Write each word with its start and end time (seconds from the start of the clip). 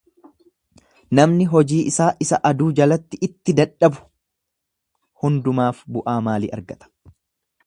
Namni 1.19 1.45
hojii 1.51 1.81
isaa 1.91 2.07
isa 2.27 2.41
aduu 2.51 2.71
jalatti 2.81 3.21
itti 3.29 3.57
dadhabu 3.61 4.03
hundumaaf, 5.27 5.89
bu'aa 5.99 6.21
maalii 6.31 6.55
argata? 6.61 6.95